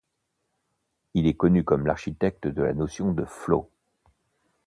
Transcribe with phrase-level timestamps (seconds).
[1.13, 3.69] Il est connu comme l'architecte de la notion de flow.